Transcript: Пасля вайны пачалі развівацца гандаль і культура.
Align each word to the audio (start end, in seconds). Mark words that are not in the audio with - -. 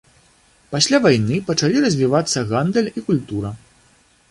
Пасля 0.73 0.99
вайны 1.03 1.37
пачалі 1.51 1.77
развівацца 1.85 2.45
гандаль 2.55 2.91
і 2.97 3.07
культура. 3.11 3.55